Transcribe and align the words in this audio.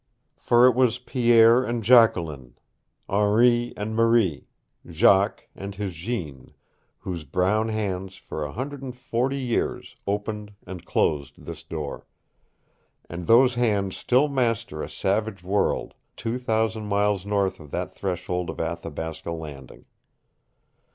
For 0.39 0.65
it 0.65 0.73
was 0.73 0.97
Pierre 0.97 1.63
and 1.63 1.83
Jacqueline, 1.83 2.57
Henri 3.07 3.71
and 3.77 3.93
Marie, 3.95 4.47
Jacques 4.89 5.47
and 5.55 5.75
his 5.75 5.93
Jeanne, 5.93 6.55
whose 7.01 7.23
brown 7.23 7.69
hands 7.69 8.15
for 8.15 8.43
a 8.43 8.51
hundred 8.51 8.81
and 8.81 8.97
forty 8.97 9.37
years 9.37 9.97
opened 10.07 10.53
and 10.65 10.83
closed 10.87 11.45
this 11.45 11.61
door. 11.63 12.07
And 13.11 13.27
those 13.27 13.53
hands 13.53 13.95
still 13.95 14.27
master 14.27 14.81
a 14.81 14.89
savage 14.89 15.43
world 15.43 15.91
for 15.93 16.17
two 16.17 16.39
thousand 16.39 16.87
miles 16.87 17.23
north 17.23 17.59
of 17.59 17.69
that 17.69 17.93
threshold 17.93 18.49
of 18.49 18.59
Athabasca 18.59 19.29
Landing. 19.29 19.85